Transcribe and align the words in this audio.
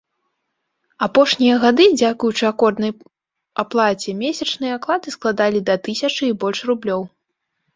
Апошнія 1.07 1.55
гады, 1.65 1.85
дзякуючы 1.99 2.43
акорднай 2.51 2.91
аплаце, 3.65 4.09
месячныя 4.23 4.73
аклады 4.81 5.07
складалі 5.17 5.59
да 5.69 5.75
тысячы 5.91 6.23
і 6.33 6.35
больш 6.47 6.59
рублёў. 6.73 7.01